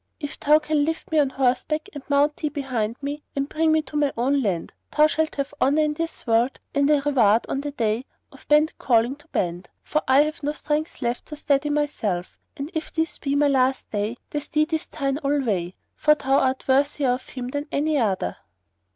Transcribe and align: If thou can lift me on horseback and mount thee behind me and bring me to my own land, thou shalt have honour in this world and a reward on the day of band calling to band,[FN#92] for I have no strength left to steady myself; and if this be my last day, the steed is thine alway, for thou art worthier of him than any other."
If 0.19 0.39
thou 0.39 0.57
can 0.57 0.83
lift 0.83 1.11
me 1.11 1.19
on 1.19 1.29
horseback 1.29 1.87
and 1.93 2.01
mount 2.09 2.37
thee 2.37 2.49
behind 2.49 2.95
me 3.03 3.21
and 3.35 3.47
bring 3.47 3.71
me 3.71 3.83
to 3.83 3.95
my 3.95 4.11
own 4.17 4.41
land, 4.41 4.73
thou 4.97 5.05
shalt 5.05 5.35
have 5.35 5.53
honour 5.61 5.83
in 5.83 5.93
this 5.93 6.25
world 6.25 6.57
and 6.73 6.89
a 6.89 7.01
reward 7.01 7.45
on 7.47 7.61
the 7.61 7.69
day 7.69 8.05
of 8.31 8.47
band 8.47 8.73
calling 8.79 9.15
to 9.17 9.27
band,[FN#92] 9.27 9.67
for 9.83 10.01
I 10.07 10.21
have 10.21 10.41
no 10.41 10.53
strength 10.53 11.03
left 11.03 11.27
to 11.27 11.35
steady 11.35 11.69
myself; 11.69 12.39
and 12.57 12.71
if 12.73 12.91
this 12.91 13.19
be 13.19 13.35
my 13.35 13.47
last 13.47 13.91
day, 13.91 14.15
the 14.31 14.41
steed 14.41 14.73
is 14.73 14.87
thine 14.87 15.19
alway, 15.19 15.75
for 15.95 16.15
thou 16.15 16.39
art 16.39 16.67
worthier 16.67 17.11
of 17.11 17.29
him 17.29 17.49
than 17.49 17.67
any 17.71 17.99
other." 17.99 18.37